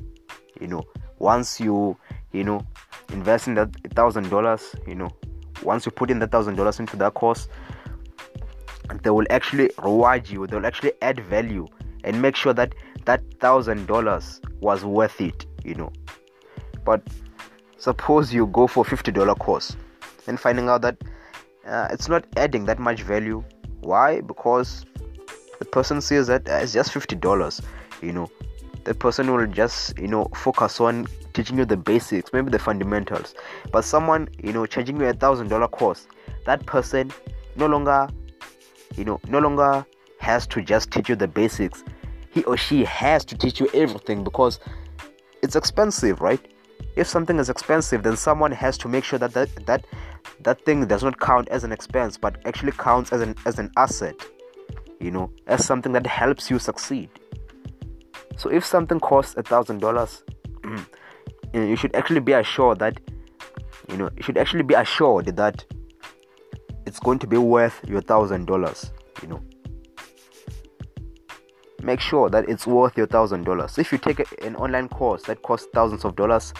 You 0.59 0.67
know, 0.67 0.83
once 1.19 1.59
you, 1.59 1.97
you 2.31 2.43
know, 2.43 2.65
invest 3.11 3.47
in 3.47 3.53
that 3.55 3.69
thousand 3.93 4.29
dollars, 4.29 4.75
you 4.87 4.95
know, 4.95 5.09
once 5.63 5.85
you 5.85 5.91
put 5.91 6.09
in 6.09 6.19
the 6.19 6.27
thousand 6.27 6.55
dollars 6.55 6.79
into 6.79 6.97
that 6.97 7.13
course, 7.13 7.47
they 9.03 9.09
will 9.09 9.27
actually 9.29 9.69
reward 9.83 10.29
you 10.29 10.47
they 10.47 10.55
will 10.55 10.65
actually 10.65 10.93
add 11.01 11.19
value 11.21 11.67
and 12.03 12.21
make 12.21 12.35
sure 12.35 12.53
that 12.53 12.73
that 13.05 13.21
thousand 13.39 13.87
dollars 13.87 14.41
was 14.61 14.83
worth 14.85 15.19
it 15.21 15.45
you 15.63 15.75
know. 15.75 15.91
But 16.85 17.01
suppose 17.77 18.33
you 18.33 18.47
go 18.47 18.67
for 18.67 18.83
50 18.83 19.11
dollar 19.11 19.35
course 19.35 19.75
and 20.27 20.39
finding 20.39 20.69
out 20.69 20.81
that 20.81 20.97
uh, 21.67 21.87
it's 21.91 22.07
not 22.07 22.25
adding 22.37 22.65
that 22.65 22.79
much 22.79 23.01
value. 23.01 23.43
Why? 23.81 24.21
Because 24.21 24.85
the 25.59 25.65
person 25.65 26.01
sees 26.01 26.27
that 26.27 26.47
uh, 26.49 26.59
it's 26.61 26.73
just 26.73 26.91
50 26.91 27.15
dollars 27.17 27.61
you 28.01 28.13
know. 28.13 28.27
The 28.85 28.93
person 28.93 29.31
will 29.31 29.45
just 29.45 29.97
you 29.99 30.07
know 30.07 30.25
focus 30.35 30.79
on 30.79 31.05
teaching 31.33 31.57
you 31.57 31.65
the 31.65 31.77
basics 31.77 32.31
maybe 32.33 32.49
the 32.49 32.59
fundamentals. 32.59 33.35
But 33.71 33.83
someone 33.83 34.29
you 34.41 34.53
know 34.53 34.65
charging 34.65 34.99
you 34.99 35.05
a 35.07 35.13
thousand 35.13 35.49
dollar 35.49 35.67
course 35.67 36.07
that 36.45 36.65
person 36.65 37.11
no 37.55 37.67
longer 37.67 38.07
you 38.95 39.05
know 39.05 39.19
no 39.27 39.39
longer 39.39 39.85
has 40.19 40.45
to 40.47 40.61
just 40.61 40.91
teach 40.91 41.09
you 41.09 41.15
the 41.15 41.27
basics. 41.27 41.83
He 42.31 42.43
or 42.43 42.57
she 42.57 42.83
has 42.83 43.25
to 43.25 43.37
teach 43.37 43.59
you 43.59 43.69
everything 43.73 44.23
because 44.23 44.59
it's 45.41 45.55
expensive 45.55 46.21
right? 46.21 46.39
If 46.95 47.07
something 47.07 47.39
is 47.39 47.49
expensive 47.49 48.03
then 48.03 48.17
someone 48.17 48.51
has 48.51 48.77
to 48.79 48.87
make 48.87 49.03
sure 49.03 49.19
that 49.19 49.33
that 49.33 49.65
that, 49.65 49.85
that 50.41 50.65
thing 50.65 50.85
does 50.85 51.03
not 51.03 51.19
count 51.19 51.49
as 51.49 51.63
an 51.63 51.71
expense 51.71 52.17
but 52.17 52.37
actually 52.45 52.73
counts 52.73 53.11
as 53.11 53.21
an 53.21 53.35
as 53.45 53.59
an 53.59 53.71
asset 53.77 54.15
you 54.99 55.11
know 55.11 55.31
as 55.47 55.65
something 55.65 55.91
that 55.93 56.05
helps 56.05 56.49
you 56.49 56.59
succeed. 56.59 57.09
So 58.37 58.49
if 58.49 58.65
something 58.65 58.99
costs 58.99 59.35
a 59.37 59.43
thousand 59.43 59.79
dollars 59.79 60.23
you 61.53 61.75
should 61.75 61.95
actually 61.95 62.19
be 62.19 62.33
assured 62.33 62.79
that 62.79 62.99
you 63.89 63.97
know 63.97 64.09
you 64.15 64.23
should 64.23 64.37
actually 64.37 64.63
be 64.63 64.75
assured 64.75 65.25
that 65.37 65.65
it's 66.89 66.99
going 66.99 67.19
to 67.19 67.27
be 67.27 67.37
worth 67.37 67.79
your 67.87 68.01
thousand 68.01 68.45
dollars 68.45 68.91
you 69.21 69.27
know. 69.27 69.41
Make 71.81 71.99
sure 72.01 72.29
that 72.29 72.49
it's 72.49 72.67
worth 72.67 72.97
your 72.97 73.07
thousand 73.07 73.43
dollars. 73.45 73.77
If 73.77 73.91
you 73.91 73.97
take 73.97 74.19
an 74.43 74.55
online 74.55 74.89
course 74.89 75.23
that 75.23 75.41
costs 75.43 75.67
thousands 75.73 76.03
of 76.03 76.15
dollars 76.15 76.53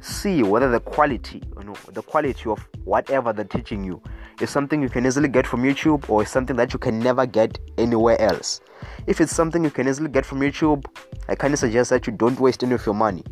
see 0.00 0.42
whether 0.42 0.70
the 0.70 0.80
quality 0.80 1.42
you 1.58 1.64
know 1.64 1.74
the 1.92 2.02
quality 2.02 2.50
of 2.50 2.58
whatever 2.84 3.32
they're 3.32 3.46
teaching 3.46 3.82
you 3.82 4.02
is 4.38 4.50
something 4.50 4.82
you 4.82 4.90
can 4.90 5.06
easily 5.06 5.28
get 5.28 5.46
from 5.46 5.62
youtube 5.62 6.10
or 6.10 6.22
is 6.22 6.28
something 6.28 6.56
that 6.56 6.74
you 6.74 6.78
can 6.78 6.98
never 6.98 7.24
get 7.24 7.58
anywhere 7.78 8.20
else. 8.20 8.60
If 9.06 9.22
it's 9.22 9.34
something 9.34 9.64
you 9.64 9.70
can 9.70 9.88
easily 9.88 10.10
get 10.10 10.26
from 10.26 10.40
youtube 10.40 10.84
i 11.28 11.34
kind 11.34 11.54
of 11.54 11.58
suggest 11.58 11.88
that 11.90 12.06
you 12.06 12.12
don't 12.12 12.38
waste 12.38 12.62
any 12.62 12.74
of 12.74 12.84
your 12.84 12.94
money. 12.94 13.24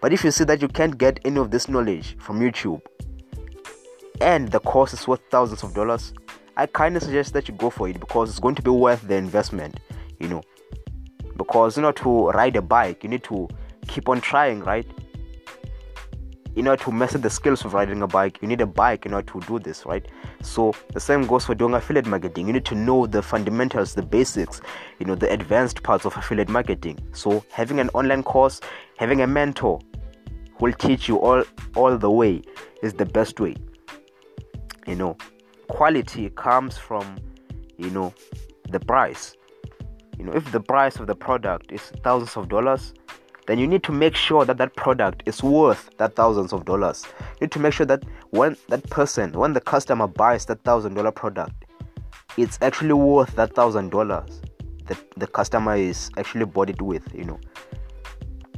But 0.00 0.12
if 0.14 0.24
you 0.24 0.30
see 0.30 0.44
that 0.44 0.62
you 0.62 0.68
can't 0.68 0.96
get 0.96 1.20
any 1.24 1.38
of 1.38 1.50
this 1.50 1.68
knowledge 1.68 2.16
from 2.18 2.40
youtube 2.40 2.80
and 4.20 4.48
the 4.50 4.60
course 4.60 4.92
is 4.92 5.06
worth 5.06 5.20
thousands 5.30 5.62
of 5.62 5.74
dollars, 5.74 6.12
I 6.56 6.66
kind 6.66 6.96
of 6.96 7.02
suggest 7.02 7.34
that 7.34 7.48
you 7.48 7.54
go 7.54 7.68
for 7.68 7.88
it 7.88 8.00
because 8.00 8.30
it's 8.30 8.38
going 8.38 8.54
to 8.54 8.62
be 8.62 8.70
worth 8.70 9.02
the 9.02 9.14
investment, 9.14 9.80
you 10.18 10.28
know. 10.28 10.42
Because 11.36 11.76
you 11.76 11.82
know 11.82 11.92
to 11.92 12.28
ride 12.30 12.56
a 12.56 12.62
bike, 12.62 13.02
you 13.02 13.10
need 13.10 13.24
to 13.24 13.46
keep 13.88 14.08
on 14.08 14.22
trying, 14.22 14.60
right? 14.60 14.86
In 16.54 16.66
order 16.66 16.82
to 16.84 16.92
master 16.92 17.18
the 17.18 17.28
skills 17.28 17.66
of 17.66 17.74
riding 17.74 18.00
a 18.00 18.06
bike, 18.06 18.38
you 18.40 18.48
need 18.48 18.62
a 18.62 18.66
bike 18.66 19.04
in 19.04 19.12
order 19.12 19.30
to 19.32 19.40
do 19.46 19.58
this, 19.58 19.84
right? 19.84 20.08
So 20.40 20.74
the 20.94 21.00
same 21.00 21.26
goes 21.26 21.44
for 21.44 21.54
doing 21.54 21.74
affiliate 21.74 22.06
marketing. 22.06 22.46
You 22.46 22.54
need 22.54 22.64
to 22.64 22.74
know 22.74 23.06
the 23.06 23.20
fundamentals, 23.20 23.92
the 23.92 24.00
basics, 24.00 24.62
you 24.98 25.04
know, 25.04 25.14
the 25.14 25.30
advanced 25.30 25.82
parts 25.82 26.06
of 26.06 26.16
affiliate 26.16 26.48
marketing. 26.48 26.98
So 27.12 27.44
having 27.50 27.80
an 27.80 27.90
online 27.90 28.22
course, 28.22 28.62
having 28.96 29.20
a 29.20 29.26
mentor 29.26 29.78
who 30.56 30.64
will 30.64 30.72
teach 30.72 31.06
you 31.06 31.20
all 31.20 31.44
all 31.74 31.98
the 31.98 32.10
way 32.10 32.40
is 32.82 32.94
the 32.94 33.04
best 33.04 33.38
way 33.38 33.56
you 34.86 34.94
know 34.94 35.16
quality 35.68 36.30
comes 36.30 36.76
from 36.76 37.18
you 37.76 37.90
know 37.90 38.12
the 38.70 38.80
price. 38.80 39.36
You 40.18 40.24
know 40.24 40.32
if 40.32 40.50
the 40.52 40.60
price 40.60 40.96
of 40.96 41.06
the 41.06 41.14
product 41.14 41.72
is 41.72 41.82
thousands 42.02 42.36
of 42.36 42.48
dollars 42.48 42.94
then 43.46 43.58
you 43.58 43.66
need 43.66 43.84
to 43.84 43.92
make 43.92 44.16
sure 44.16 44.44
that 44.44 44.58
that 44.58 44.74
product 44.74 45.22
is 45.26 45.42
worth 45.42 45.88
that 45.98 46.16
thousands 46.16 46.52
of 46.52 46.64
dollars. 46.64 47.06
You 47.40 47.46
need 47.46 47.52
to 47.52 47.58
make 47.60 47.72
sure 47.72 47.86
that 47.86 48.02
when 48.30 48.56
that 48.68 48.88
person 48.90 49.32
when 49.32 49.52
the 49.52 49.60
customer 49.60 50.06
buys 50.06 50.46
that 50.46 50.62
thousand 50.64 50.94
dollar 50.94 51.12
product 51.12 51.64
it's 52.36 52.58
actually 52.60 52.92
worth 52.92 53.34
that 53.36 53.54
thousand 53.54 53.90
dollars 53.90 54.42
that 54.86 54.98
the 55.16 55.26
customer 55.26 55.76
is 55.76 56.10
actually 56.16 56.44
bought 56.44 56.70
it 56.70 56.80
with 56.82 57.02
you 57.14 57.24
know 57.24 57.40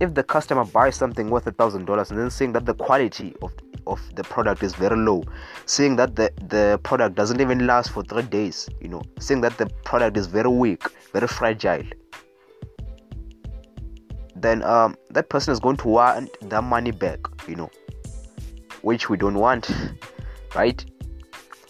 if 0.00 0.14
the 0.14 0.22
customer 0.22 0.64
buys 0.64 0.96
something 0.96 1.30
worth 1.30 1.46
a 1.46 1.52
thousand 1.52 1.84
dollars 1.84 2.10
and 2.10 2.18
then 2.18 2.30
saying 2.30 2.52
that 2.52 2.66
the 2.66 2.74
quality 2.74 3.34
of 3.42 3.52
of 3.86 4.00
the 4.16 4.22
product 4.24 4.62
is 4.62 4.74
very 4.74 4.96
low 4.96 5.22
saying 5.64 5.96
that 5.96 6.14
the 6.14 6.30
the 6.48 6.78
product 6.82 7.14
doesn't 7.14 7.40
even 7.40 7.66
last 7.66 7.90
for 7.90 8.02
three 8.02 8.22
days 8.22 8.68
you 8.80 8.88
know 8.88 9.02
saying 9.18 9.40
that 9.40 9.56
the 9.56 9.66
product 9.84 10.16
is 10.16 10.26
very 10.26 10.48
weak 10.50 10.84
very 11.12 11.26
fragile 11.26 11.84
then 14.36 14.62
um, 14.62 14.96
that 15.10 15.28
person 15.30 15.52
is 15.52 15.58
going 15.58 15.76
to 15.76 15.88
want 15.88 16.30
their 16.48 16.62
money 16.62 16.90
back 16.90 17.18
you 17.48 17.56
know 17.56 17.70
which 18.82 19.08
we 19.08 19.16
don't 19.16 19.34
want 19.34 19.70
right? 20.54 20.84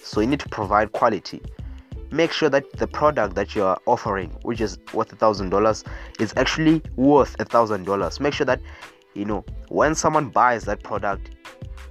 So 0.02 0.20
you 0.20 0.26
need 0.26 0.40
to 0.40 0.48
provide 0.48 0.92
quality 0.92 1.42
make 2.10 2.32
sure 2.32 2.48
that 2.48 2.70
the 2.72 2.86
product 2.86 3.34
that 3.34 3.54
you 3.54 3.62
are 3.62 3.78
offering 3.86 4.30
which 4.42 4.60
is 4.60 4.78
worth 4.92 5.12
a 5.12 5.16
thousand 5.16 5.50
dollars 5.50 5.84
is 6.18 6.32
actually 6.36 6.82
worth 6.96 7.36
a 7.40 7.44
thousand 7.44 7.84
dollars. 7.84 8.20
Make 8.20 8.34
sure 8.34 8.46
that 8.46 8.60
you 9.14 9.24
know 9.24 9.44
when 9.68 9.94
someone 9.94 10.28
buys 10.28 10.64
that 10.64 10.82
product 10.82 11.30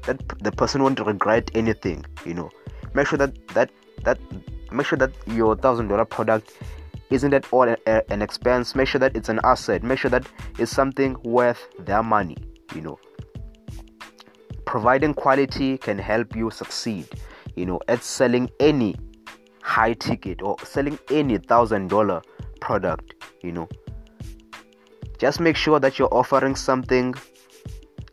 that 0.03 0.21
the 0.39 0.51
person 0.51 0.83
won't 0.83 0.99
regret 0.99 1.51
anything 1.53 2.05
you 2.25 2.33
know. 2.33 2.49
Make 2.93 3.07
sure 3.07 3.17
that 3.17 3.47
that 3.49 3.69
that 4.03 4.19
make 4.71 4.85
sure 4.85 4.97
that 4.97 5.11
your 5.27 5.55
thousand 5.55 5.87
dollar 5.87 6.05
product 6.05 6.53
isn't 7.09 7.33
at 7.33 7.51
all 7.53 7.63
a, 7.69 7.77
a, 7.87 8.11
an 8.11 8.21
expense. 8.21 8.75
Make 8.75 8.87
sure 8.87 8.99
that 8.99 9.15
it's 9.15 9.29
an 9.29 9.39
asset. 9.43 9.81
Make 9.83 9.99
sure 9.99 10.11
that 10.11 10.27
it's 10.57 10.71
something 10.71 11.15
worth 11.23 11.67
their 11.79 12.03
money 12.03 12.37
you 12.75 12.81
know. 12.81 12.99
Providing 14.65 15.13
quality 15.13 15.77
can 15.77 15.97
help 15.97 16.35
you 16.35 16.49
succeed 16.49 17.07
you 17.57 17.65
know 17.65 17.79
at 17.87 18.03
selling 18.03 18.49
any 18.59 18.95
high 19.67 19.93
ticket 19.93 20.41
or 20.41 20.55
selling 20.63 20.97
any 21.11 21.37
thousand 21.37 21.89
dollar 21.89 22.21
product 22.61 23.13
you 23.43 23.51
know. 23.51 23.67
Just 25.17 25.39
make 25.39 25.55
sure 25.55 25.79
that 25.79 25.99
you're 25.99 26.13
offering 26.13 26.55
something 26.55 27.13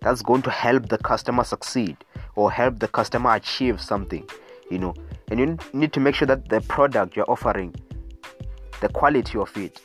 that's 0.01 0.21
going 0.21 0.43
to 0.43 0.51
help 0.51 0.89
the 0.89 0.99
customer 0.99 1.45
succeed 1.45 1.97
or 2.35 2.51
help 2.51 2.81
the 2.81 2.89
customer 2.89 3.35
achieve 3.37 3.81
something 3.81 4.29
you 4.71 4.79
know. 4.79 4.95
And 5.31 5.39
you 5.41 5.59
need 5.73 5.93
to 5.93 6.01
make 6.01 6.17
sure 6.17 6.27
that 6.27 6.49
the 6.49 6.61
product 6.63 7.17
you're 7.17 7.31
offering 7.31 7.75
the 8.81 8.89
quality 8.89 9.39
of 9.39 9.57
it 9.57 9.81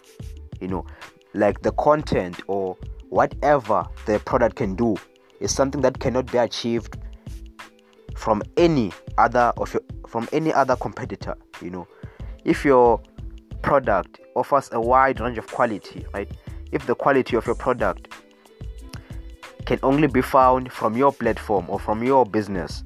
you 0.60 0.68
know 0.68 0.86
like 1.34 1.62
the 1.62 1.72
content 1.74 2.42
or 2.48 2.76
whatever 3.10 3.86
the 4.08 4.20
product 4.20 4.56
can 4.56 4.76
do 4.76 4.96
is 5.40 5.54
something 5.54 5.82
that 5.82 6.00
cannot 6.00 6.30
be 6.32 6.38
achieved 6.38 6.98
from 8.16 8.42
any 8.58 8.92
other 9.18 9.54
of 9.58 9.74
your, 9.74 9.84
from 10.08 10.28
any 10.34 10.52
other 10.52 10.76
competitor 10.76 11.36
you 11.62 11.70
know. 11.70 11.88
If 12.46 12.66
your 12.66 13.02
product 13.62 14.20
offers 14.36 14.70
a 14.72 14.80
wide 14.80 15.20
range 15.20 15.38
of 15.38 15.48
quality 15.48 16.06
right 16.14 16.32
if 16.72 16.86
the 16.86 16.96
quality 16.96 17.36
of 17.36 17.46
your 17.46 17.56
product 17.56 18.14
can 19.66 19.80
only 19.84 20.08
be 20.08 20.22
found 20.22 20.72
from 20.72 20.96
your 20.96 21.12
platform 21.12 21.66
or 21.68 21.78
from 21.78 22.04
your 22.04 22.26
business 22.26 22.84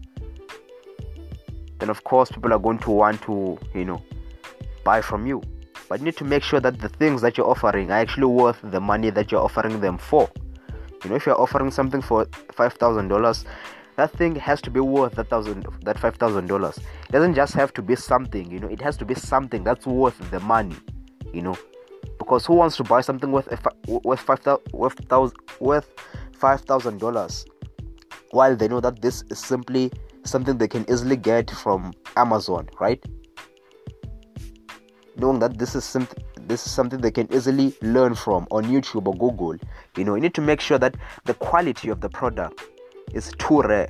then 1.78 1.90
of 1.90 2.04
course 2.04 2.32
people 2.32 2.54
are 2.54 2.60
going 2.60 2.80
to 2.80 2.92
want 2.92 3.22
to 3.22 3.58
you 3.76 3.86
know 3.86 4.02
buy 4.84 5.02
from 5.02 5.26
you. 5.26 5.42
But 5.90 6.00
you 6.00 6.06
need 6.06 6.18
to 6.18 6.24
make 6.24 6.44
sure 6.44 6.60
that 6.60 6.80
the 6.80 6.90
things 6.90 7.22
that 7.22 7.38
you're 7.38 7.50
offering 7.50 7.92
are 7.92 8.00
actually 8.00 8.26
worth 8.26 8.60
the 8.64 8.80
money 8.80 9.10
that 9.10 9.32
you're 9.32 9.42
offering 9.42 9.80
them 9.80 9.98
for. 9.98 10.30
You 11.04 11.10
know 11.10 11.16
if 11.16 11.26
you're 11.26 11.40
offering 11.40 11.72
something 11.72 12.02
for 12.02 12.26
five 12.54 12.74
thousand 12.74 13.10
dollars 13.10 13.46
that 13.96 14.12
thing 14.12 14.36
has 14.36 14.62
to 14.62 14.72
be 14.72 14.80
worth 14.80 15.16
that 15.16 15.30
thousand 15.30 15.66
that 15.84 16.00
five 16.00 16.16
thousand 16.16 16.48
dollars. 16.48 16.78
It 16.78 17.12
doesn't 17.12 17.36
just 17.36 17.54
have 17.54 17.74
to 17.74 17.82
be 17.82 17.96
something 17.96 18.50
you 18.52 18.60
know. 18.60 18.68
It 18.68 18.82
has 18.82 18.98
to 18.98 19.06
be 19.06 19.16
something 19.16 19.64
that's 19.64 19.86
worth 19.86 20.18
the 20.32 20.40
money 20.40 20.76
you 21.34 21.42
know. 21.42 21.58
Because 22.18 22.46
who 22.46 22.54
wants 22.54 22.78
to 22.78 22.84
buy 22.84 23.02
something 23.02 23.32
worth 23.32 23.48
worth 23.88 24.20
five 24.20 24.40
thousand 24.40 25.38
worth 25.60 25.92
five 26.38 26.62
thousand 26.62 27.00
dollars? 27.00 27.46
While 28.32 28.56
they 28.56 28.68
know 28.68 28.80
that 28.80 29.02
this 29.02 29.24
is 29.30 29.40
simply 29.40 29.92
something 30.24 30.58
they 30.58 30.68
can 30.68 30.90
easily 30.90 31.18
get 31.18 31.52
from 31.52 31.94
amazon 32.16 32.70
right? 32.80 33.04
Knowing 35.18 35.40
that 35.40 35.58
this 35.60 35.76
is 35.76 35.84
something 35.84 36.24
this 36.48 36.66
is 36.66 36.72
something 36.72 37.00
they 37.00 37.12
can 37.12 37.32
easily 37.34 37.74
learn 37.82 38.16
from 38.16 38.48
on 38.52 38.66
YouTube 38.66 39.08
or 39.08 39.14
Google. 39.14 39.56
You 39.96 40.04
know, 40.04 40.16
you 40.16 40.22
need 40.22 40.34
to 40.34 40.42
make 40.42 40.60
sure 40.60 40.78
that 40.78 40.96
the 41.24 41.34
quality 41.36 41.90
of 41.90 42.02
the 42.02 42.10
product 42.10 42.62
is 43.14 43.34
too 43.38 43.62
rare. 43.62 43.88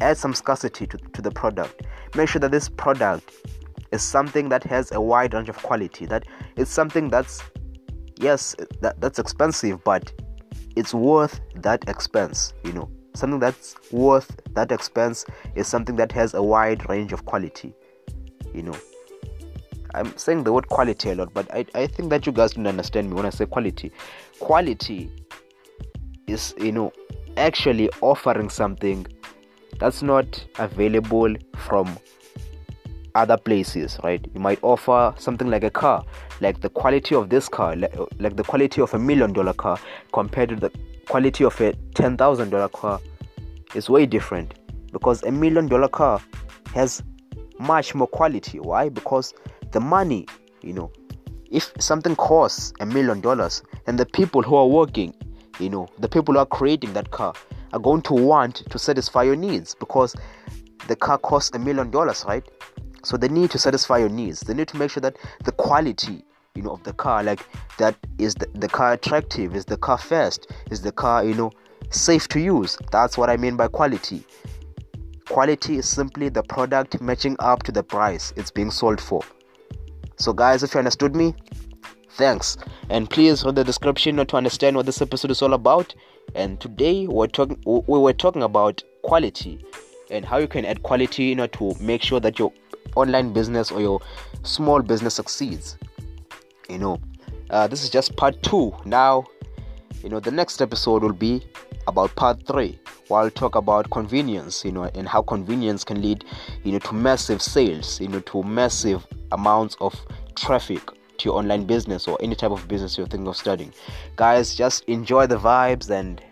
Add 0.00 0.16
some 0.16 0.34
scarcity 0.34 0.86
to, 0.86 0.98
to 0.98 1.22
the 1.22 1.30
product. 1.30 1.82
Make 2.14 2.28
sure 2.28 2.40
that 2.40 2.50
this 2.50 2.68
product 2.68 3.32
is 3.92 4.02
something 4.02 4.48
that 4.48 4.64
has 4.64 4.90
a 4.92 5.00
wide 5.00 5.34
range 5.34 5.48
of 5.48 5.56
quality. 5.62 6.06
That 6.06 6.24
it's 6.56 6.70
something 6.70 7.08
that's 7.08 7.42
yes, 8.18 8.56
that, 8.80 9.00
that's 9.00 9.18
expensive, 9.18 9.82
but 9.84 10.12
it's 10.76 10.94
worth 10.94 11.40
that 11.56 11.88
expense, 11.88 12.52
you 12.64 12.72
know. 12.72 12.90
Something 13.14 13.38
that's 13.38 13.76
worth 13.92 14.40
that 14.54 14.72
expense 14.72 15.24
is 15.54 15.68
something 15.68 15.94
that 15.96 16.10
has 16.12 16.34
a 16.34 16.42
wide 16.42 16.88
range 16.88 17.12
of 17.12 17.24
quality, 17.24 17.72
you 18.52 18.62
know. 18.62 18.76
I'm 19.94 20.16
saying 20.16 20.42
the 20.42 20.52
word 20.52 20.68
quality 20.68 21.10
a 21.10 21.14
lot, 21.14 21.32
but 21.32 21.52
I, 21.54 21.64
I 21.76 21.86
think 21.86 22.10
that 22.10 22.26
you 22.26 22.32
guys 22.32 22.54
don't 22.54 22.66
understand 22.66 23.10
me 23.10 23.14
when 23.14 23.26
I 23.26 23.30
say 23.30 23.46
quality. 23.46 23.92
Quality 24.40 25.12
is, 26.26 26.54
you 26.58 26.72
know, 26.72 26.92
actually 27.36 27.90
offering 28.00 28.50
something 28.50 29.06
that's 29.78 30.02
not 30.02 30.44
available 30.58 31.34
from 31.56 31.98
other 33.14 33.36
places, 33.36 33.98
right? 34.02 34.24
You 34.34 34.40
might 34.40 34.58
offer 34.62 35.14
something 35.18 35.48
like 35.48 35.64
a 35.64 35.70
car, 35.70 36.04
like 36.40 36.60
the 36.60 36.68
quality 36.68 37.14
of 37.14 37.30
this 37.30 37.48
car, 37.48 37.76
like, 37.76 37.94
like 38.18 38.36
the 38.36 38.44
quality 38.44 38.80
of 38.80 38.92
a 38.94 38.98
million 38.98 39.32
dollar 39.32 39.52
car 39.52 39.78
compared 40.12 40.48
to 40.50 40.56
the 40.56 40.70
quality 41.06 41.44
of 41.44 41.60
a 41.60 41.72
ten 41.94 42.16
thousand 42.16 42.50
dollar 42.50 42.68
car 42.68 43.00
is 43.74 43.88
way 43.88 44.06
different 44.06 44.54
because 44.92 45.22
a 45.22 45.30
million 45.30 45.66
dollar 45.66 45.88
car 45.88 46.20
has 46.74 47.02
much 47.58 47.94
more 47.94 48.08
quality. 48.08 48.58
Why? 48.58 48.88
Because 48.88 49.32
the 49.70 49.80
money, 49.80 50.26
you 50.62 50.72
know, 50.72 50.90
if 51.50 51.72
something 51.78 52.16
costs 52.16 52.72
a 52.80 52.86
million 52.86 53.20
dollars, 53.20 53.62
and 53.86 53.98
the 53.98 54.06
people 54.06 54.42
who 54.42 54.56
are 54.56 54.66
working, 54.66 55.14
you 55.60 55.70
know, 55.70 55.88
the 55.98 56.08
people 56.08 56.34
who 56.34 56.40
are 56.40 56.46
creating 56.46 56.92
that 56.94 57.10
car 57.10 57.34
are 57.72 57.78
going 57.78 58.02
to 58.02 58.14
want 58.14 58.56
to 58.70 58.78
satisfy 58.78 59.22
your 59.22 59.36
needs 59.36 59.74
because 59.74 60.14
the 60.88 60.96
car 60.96 61.18
costs 61.18 61.54
a 61.54 61.58
million 61.58 61.90
dollars, 61.90 62.24
right? 62.26 62.44
So 63.02 63.16
they 63.16 63.28
need 63.28 63.50
to 63.50 63.58
satisfy 63.58 63.98
your 63.98 64.08
needs. 64.08 64.40
They 64.40 64.54
need 64.54 64.68
to 64.68 64.76
make 64.76 64.90
sure 64.90 65.00
that 65.02 65.16
the 65.44 65.52
quality, 65.52 66.24
you 66.54 66.62
know, 66.62 66.70
of 66.70 66.82
the 66.84 66.92
car, 66.92 67.22
like 67.22 67.46
that, 67.78 67.96
is 68.18 68.34
the, 68.34 68.46
the 68.54 68.68
car 68.68 68.94
attractive? 68.94 69.54
Is 69.54 69.64
the 69.64 69.76
car 69.76 69.98
fast? 69.98 70.50
Is 70.70 70.80
the 70.80 70.92
car, 70.92 71.24
you 71.24 71.34
know, 71.34 71.52
safe 71.90 72.28
to 72.28 72.40
use? 72.40 72.78
That's 72.90 73.18
what 73.18 73.28
I 73.28 73.36
mean 73.36 73.56
by 73.56 73.68
quality. 73.68 74.24
Quality 75.28 75.78
is 75.78 75.88
simply 75.88 76.28
the 76.28 76.42
product 76.42 77.00
matching 77.00 77.36
up 77.38 77.62
to 77.64 77.72
the 77.72 77.82
price 77.82 78.32
it's 78.36 78.50
being 78.50 78.70
sold 78.70 79.00
for. 79.00 79.22
So, 80.16 80.32
guys, 80.32 80.62
if 80.62 80.74
you 80.74 80.78
understood 80.78 81.16
me, 81.16 81.34
thanks. 82.14 82.56
And 82.90 83.08
please 83.10 83.44
read 83.44 83.56
the 83.56 83.64
description 83.64 84.16
to 84.16 84.36
understand 84.36 84.76
what 84.76 84.86
this 84.86 85.02
episode 85.02 85.30
is 85.30 85.42
all 85.42 85.54
about. 85.54 85.94
And 86.34 86.60
today 86.60 87.06
we're 87.06 87.26
talking 87.26 87.60
we 87.66 87.98
were 87.98 88.12
talking 88.12 88.42
about 88.42 88.82
quality 89.02 89.64
and 90.10 90.24
how 90.24 90.38
you 90.38 90.48
can 90.48 90.64
add 90.64 90.82
quality 90.82 91.32
in 91.32 91.40
order 91.40 91.52
to 91.58 91.74
make 91.80 92.02
sure 92.02 92.20
that 92.20 92.38
your 92.38 92.52
online 92.96 93.32
business 93.32 93.70
or 93.70 93.80
your 93.80 94.00
small 94.42 94.80
business 94.82 95.14
succeeds. 95.14 95.76
You 96.68 96.78
know, 96.78 97.00
uh, 97.50 97.66
this 97.66 97.82
is 97.82 97.90
just 97.90 98.16
part 98.16 98.42
two. 98.42 98.74
Now, 98.84 99.24
you 100.02 100.08
know, 100.08 100.20
the 100.20 100.30
next 100.30 100.62
episode 100.62 101.02
will 101.02 101.12
be 101.12 101.42
about 101.86 102.14
part 102.16 102.46
three 102.46 102.78
where 103.08 103.20
I'll 103.20 103.30
talk 103.30 103.54
about 103.54 103.90
convenience, 103.90 104.64
you 104.64 104.72
know, 104.72 104.84
and 104.84 105.06
how 105.06 105.20
convenience 105.20 105.84
can 105.84 106.00
lead, 106.00 106.24
you 106.62 106.72
know, 106.72 106.78
to 106.78 106.94
massive 106.94 107.42
sales, 107.42 108.00
you 108.00 108.08
know, 108.08 108.20
to 108.20 108.42
massive 108.42 109.06
amounts 109.32 109.76
of 109.80 109.94
traffic 110.36 110.80
to 111.18 111.28
your 111.28 111.38
online 111.38 111.64
business 111.64 112.08
or 112.08 112.18
any 112.20 112.34
type 112.34 112.50
of 112.50 112.66
business 112.68 112.96
you're 112.98 113.06
thinking 113.06 113.28
of 113.28 113.36
studying. 113.36 113.72
Guys, 114.16 114.54
just 114.54 114.84
enjoy 114.84 115.26
the 115.26 115.38
vibes 115.38 115.90
and 115.90 116.22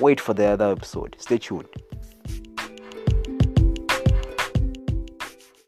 wait 0.00 0.20
for 0.20 0.34
the 0.34 0.46
other 0.46 0.70
episode. 0.72 1.16
Stay 1.18 1.38
tuned. 1.38 1.68